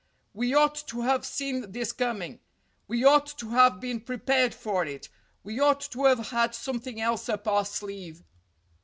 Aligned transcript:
"We 0.33 0.55
ought 0.55 0.73
to 0.87 1.01
have 1.01 1.27
seen 1.27 1.73
this 1.73 1.91
coming. 1.91 2.39
We 2.87 3.03
ought 3.03 3.27
to 3.37 3.49
have 3.49 3.79
been 3.79 4.01
prepared 4.01 4.51
for 4.55 4.83
it. 4.83 5.09
We 5.43 5.59
ought 5.59 5.81
to 5.91 6.05
have 6.05 6.29
had 6.29 6.55
something 6.55 6.99
else 6.99 7.29
up 7.29 7.47
our 7.47 7.65
sleeve." 7.65 8.23